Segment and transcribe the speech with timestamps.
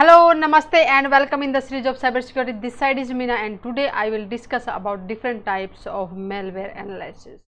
[0.00, 2.62] Hello, Namaste and welcome in the series of cybersecurity.
[2.62, 7.40] This side is Meena and today I will discuss about different types of malware analysis.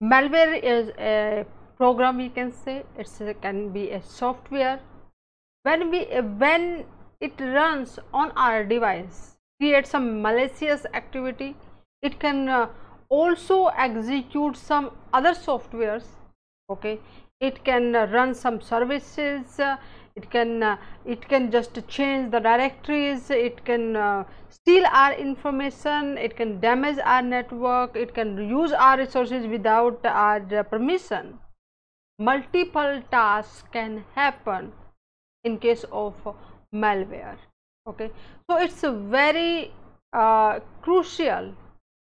[0.00, 1.44] Malware is a
[1.76, 4.78] program we can say it can be a software
[5.64, 6.04] when we
[6.44, 6.84] when
[7.20, 11.56] it runs on our device create some malicious activity
[12.00, 12.68] it can uh,
[13.08, 16.04] also execute some other softwares
[16.70, 17.00] okay
[17.40, 19.76] it can uh, run some services uh,
[20.16, 23.30] it can uh, it can just change the directories.
[23.30, 26.18] It can uh, steal our information.
[26.18, 27.96] It can damage our network.
[27.96, 31.38] It can use our resources without our uh, permission.
[32.18, 34.72] Multiple tasks can happen
[35.44, 36.14] in case of
[36.74, 37.36] malware.
[37.88, 38.10] Okay?
[38.48, 39.72] So it's very
[40.12, 41.54] uh, crucial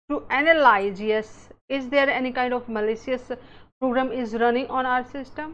[0.10, 3.32] to analyze yes is there any kind of malicious
[3.80, 5.54] program is running on our system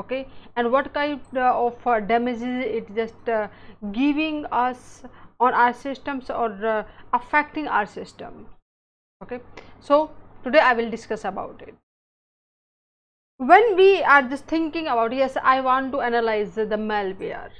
[0.00, 0.26] okay?
[0.56, 3.48] And what kind uh, of uh, damages it just uh,
[3.92, 5.02] giving us
[5.38, 8.46] on our systems or uh, affecting our system?
[9.22, 9.40] Okay?
[9.80, 10.10] So
[10.44, 11.74] today i will discuss about it.
[13.38, 17.50] When we are just thinking about yes i want to analyze the malware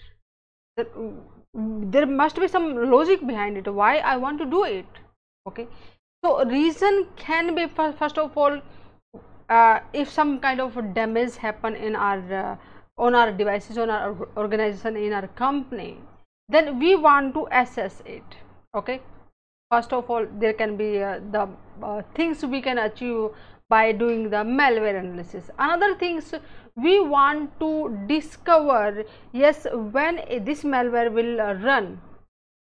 [1.94, 5.00] there must be some logic behind it why i want to do it?
[5.46, 5.66] Okay?
[6.24, 8.60] So reason can be first of all
[9.50, 12.56] uh, if some kind of damage happen in our uh,
[12.96, 15.98] on our devices on our organization in our company
[16.48, 18.36] then we want to assess it
[18.74, 19.00] okay?
[19.70, 21.48] First of all there can be uh, the
[21.82, 23.30] uh, things we can achieve
[23.68, 25.48] by doing the malware analysis.
[25.58, 26.34] Another things
[26.76, 32.00] we want to discover yes when this malware will run.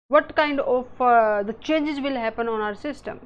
[0.08, 3.20] What kind of uh, the changes will happen on our system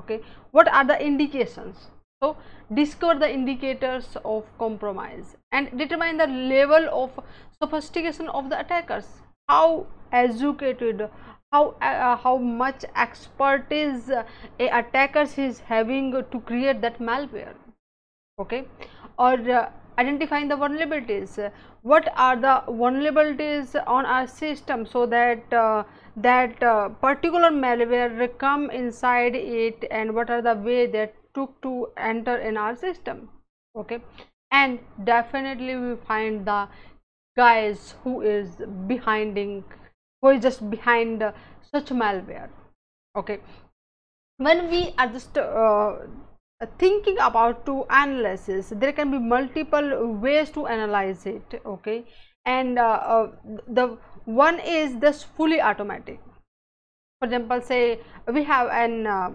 [0.00, 0.20] okay?
[0.50, 1.90] What are the indications
[2.22, 2.36] so
[2.72, 7.20] discover the indicators of compromise and determine the level of
[7.62, 9.06] sophistication of the attackers.
[9.48, 11.08] How educated
[11.52, 17.54] how uh, how much expertise a attackers is having to create that malware.
[18.44, 18.64] Okay?
[19.18, 21.52] Or uh, identifying the vulnerabilities.
[21.82, 25.84] What are the vulnerabilities on our system so that uh,
[26.16, 31.88] that uh, particular malware come inside it and what are the way that took to
[31.96, 33.28] enter in our system
[33.76, 34.00] okay?
[34.50, 36.68] And definitely we find the
[37.36, 38.50] guys who is
[38.86, 39.64] behinding
[40.22, 41.32] who is just behind uh,
[41.72, 42.48] such malware
[43.16, 43.40] okay?
[44.38, 45.96] When we are just uh,
[46.78, 52.04] thinking about to analysis there can be multiple ways to analyze it okay?
[52.46, 53.32] And uh, uh,
[53.66, 56.20] the one is this fully automatic
[57.24, 57.98] for example say
[58.32, 59.30] we have an uh,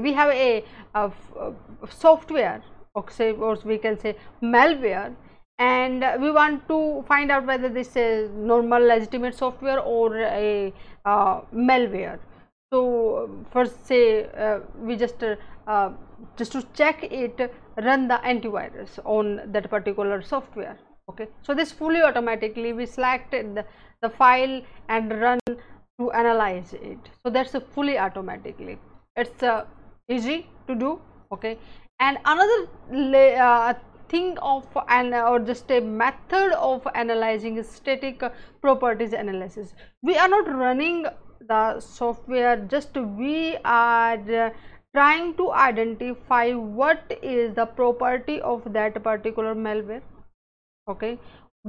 [0.00, 1.10] we have a, a,
[1.88, 2.62] software
[2.94, 5.14] or say or we can say malware
[5.58, 10.72] and we want to find out whether this is normal legitimate software or a
[11.06, 12.18] uh, malware.
[12.70, 15.90] So first say uh, we just uh,
[16.36, 20.78] just to check it run the antivirus on that particular software
[21.08, 21.28] okay.
[21.42, 23.64] So this fully automatically we select the,
[24.02, 25.38] the file and run
[26.00, 26.98] to analyze it.
[27.22, 28.78] So that's a fully automatically
[29.16, 29.64] it's uh,
[30.08, 31.00] easy to do
[31.32, 31.58] okay?
[32.00, 32.68] And another
[33.38, 33.74] uh,
[34.08, 38.22] thing of an or just a method of analyzing static
[38.60, 39.74] properties analysis.
[40.02, 41.06] We are not running
[41.48, 44.50] the software just we are uh,
[44.94, 50.00] trying to identify what is the property of that particular malware
[50.88, 51.18] okay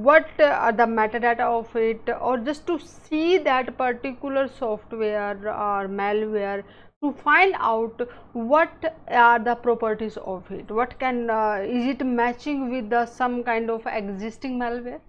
[0.06, 6.62] what are the metadata of it or just to see that particular software or malware
[7.02, 8.00] to find out
[8.32, 10.70] what are the properties of it.
[10.70, 15.00] What can uh, is it matching with the some kind of existing malware?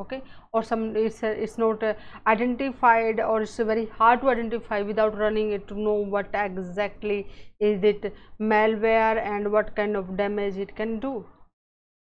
[0.00, 0.22] Okay?
[0.54, 1.92] Or some it's uh, it's not uh,
[2.26, 7.26] identified or it's very hard to identify without running it to know what exactly
[7.60, 11.14] is it malware and what kind of damage it can do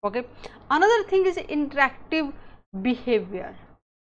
[0.08, 0.24] okay?
[0.70, 2.34] Another thing is interactive
[2.82, 3.56] behavior.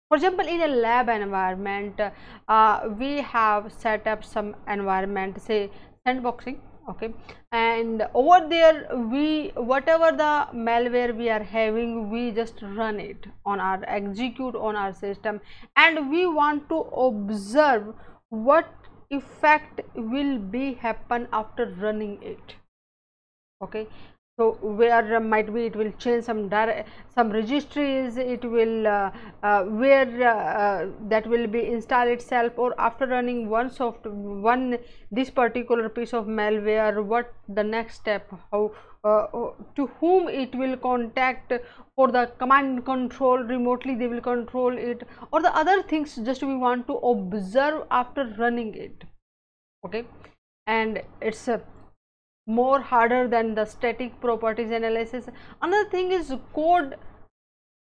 [0.09, 2.01] For example in a lab environment
[2.49, 5.71] uh, we have set up some environment say
[6.07, 6.59] sandboxing
[6.89, 7.13] okay?
[7.51, 13.59] And over there we whatever the malware we are having we just run it on
[13.61, 15.41] our execute on our system.
[15.77, 17.95] And we want to observe
[18.29, 18.73] what
[19.11, 22.55] effect will be happen after running it.
[23.63, 23.89] Okay
[24.39, 26.51] so where uh, might be it will change some
[27.15, 29.11] some registries it will uh,
[29.43, 34.77] uh, where uh, uh, that will be install itself or after running one soft one
[35.11, 38.71] this particular piece of malware what the next step how
[39.05, 39.27] uh,
[39.75, 41.53] to whom it will contact
[41.95, 46.57] for the command control remotely they will control it or the other things just we
[46.57, 49.05] want to observe after running it.
[49.85, 50.05] Okay?
[50.67, 51.61] And it's uh,
[52.47, 55.27] more harder than the static properties analysis.
[55.61, 56.97] Another thing is code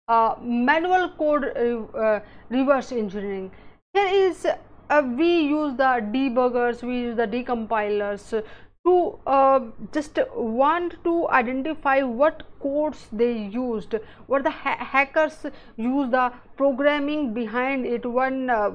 [0.07, 2.19] uh, manual code uh, uh
[2.50, 3.51] reverse engineering.
[3.94, 4.48] Here is
[4.89, 8.44] uh, we use the debuggers we use the decompilers
[8.88, 9.60] to uh,
[9.94, 13.95] just want to identify what codes they used.
[14.28, 15.38] What the ha hackers
[15.75, 16.25] use the
[16.62, 18.06] programming behind it.
[18.19, 18.69] One uh,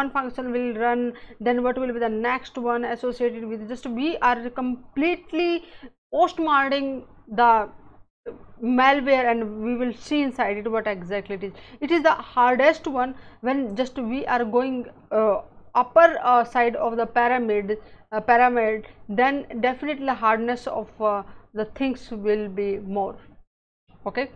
[0.00, 1.12] one function will run
[1.48, 5.64] then what will be the next one associated with just we are completely
[6.14, 7.04] postmarking
[7.40, 7.52] the
[8.62, 11.52] malware and we will see inside it what exactly it is.
[11.80, 15.40] It is the hardest one when just we are going uh,
[15.74, 17.78] upper uh, side of the pyramid
[18.12, 21.22] uh, pyramid then definitely hardness of uh,
[21.54, 23.16] the things will be more.
[24.06, 24.30] Okay?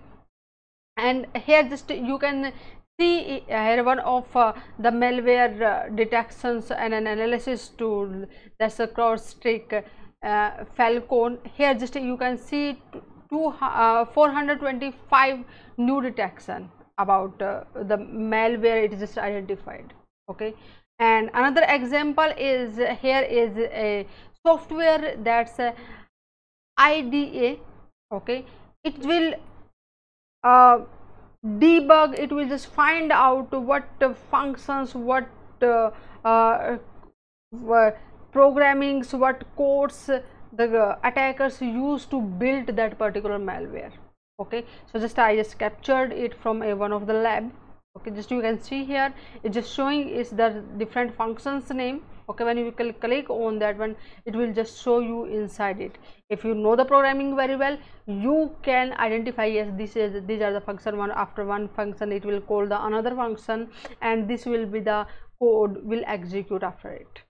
[0.97, 2.53] And here just you can
[2.99, 8.27] see uh, here one of uh, the malware uh, detections and an analysis tool.
[8.59, 9.85] That's a CrowdStrike
[10.23, 11.39] uh, Falcon.
[11.55, 12.81] Here just you can see
[13.31, 15.45] two, 425
[15.79, 19.93] new detection about the malware it is just identified.
[20.31, 20.55] Okay
[20.99, 24.07] and another example is here is a
[24.47, 25.75] software that's a
[26.79, 27.59] IDA
[28.13, 28.45] okay?
[28.85, 29.35] It will
[30.43, 30.81] uh,
[31.45, 35.29] debug it will just find out what uh, functions what
[35.63, 35.91] uh,
[36.25, 36.77] uh,
[38.33, 40.11] programmings what codes
[40.53, 43.93] the attackers use to build that particular malware
[44.39, 44.65] okay?
[44.93, 47.51] So just i just captured it from a one of the lab
[47.97, 49.13] okay just you can see here.
[49.43, 52.03] It's just showing is the different functions name.
[52.29, 55.99] Okay when you click on that one it will just show you inside it.
[56.31, 60.53] If you know the programming very well you can identify yes this is these are
[60.53, 63.69] the function one after one function it will call the another function
[64.01, 65.07] and this will be the
[65.39, 67.23] code will execute after it.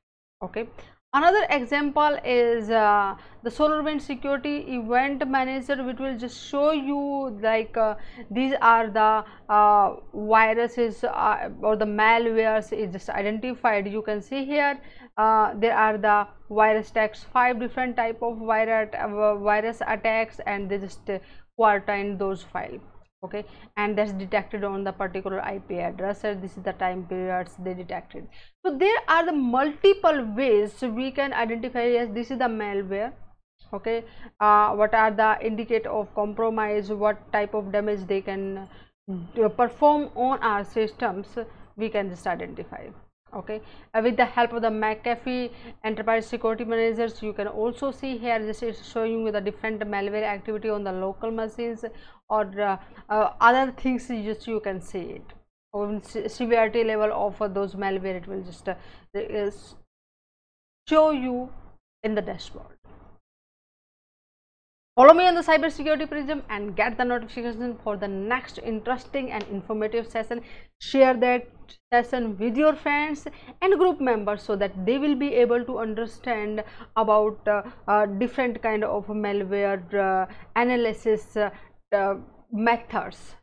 [0.43, 0.69] Okay
[1.14, 3.14] Another example is uh,
[3.44, 7.94] the SolarWinds security event manager which will just show you like uh,
[8.32, 13.87] these are the uh, viruses uh, or the malwares is just identified.
[13.87, 14.81] You can see here
[15.16, 20.69] uh, there are the virus attacks five different type of virus, uh, virus attacks and
[20.69, 21.08] they just
[21.56, 22.94] quarantine those files
[23.25, 23.44] okay?
[23.76, 27.75] And that's detected on the particular ip address and this is the time periods they
[27.75, 28.29] detected.
[28.65, 33.12] So there are the multiple ways we can identify yes this is the malware
[33.73, 34.05] okay?
[34.41, 38.69] Uh, what are the indicate of compromise what type of damage they can
[39.11, 41.26] uh, perform on our systems
[41.76, 42.87] we can just identify
[43.35, 43.61] okay?
[43.93, 45.51] Uh, with the help of the mcafee
[45.85, 50.23] enterprise security managers you can also see here this is showing you the different malware
[50.23, 51.85] activity on the local machines
[52.29, 52.77] or uh,
[53.09, 55.33] uh, other things just you can see it.
[55.73, 58.75] Or severity level of those malware it will just uh,
[60.89, 61.51] show you
[62.05, 62.77] in the dashboard
[64.96, 69.43] Follow me on the cybersecurity prism and get the notification for the next interesting and
[69.50, 70.41] informative session.
[70.81, 71.49] Share that
[71.93, 73.26] session with your friends
[73.61, 76.62] and group members so that they will be able to understand
[76.94, 81.50] about uh, uh, different kind of malware uh, analysis uh,
[81.93, 82.14] uh,
[82.52, 83.35] methods.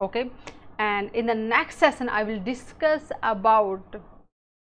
[0.00, 0.30] Okay,
[0.78, 3.96] and in the next session, I will discuss about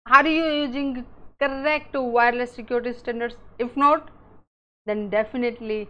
[0.07, 1.05] are you using
[1.39, 3.37] correct wireless security standards.
[3.59, 4.11] If not,
[4.87, 5.89] then definitely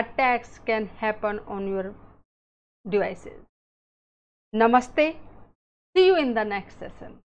[0.00, 1.94] attacks can happen on your
[2.88, 3.40] devices.
[4.54, 5.16] Namaste.
[5.96, 7.18] See you in the next session.